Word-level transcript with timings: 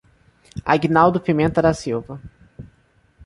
Aguinaldo 0.65 1.19
Pimenta 1.19 1.61
da 1.61 1.75
Silva 1.75 2.19